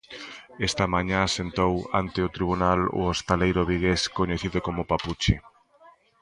[0.67, 5.35] Esta mañá sentou ante o tribunal o hostaleiro vigués coñecido como Papuchi.